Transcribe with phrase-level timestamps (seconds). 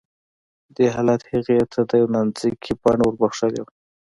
[0.75, 3.71] دې حالت هغې ته د يوې نانځکې بڼه وربښلې وه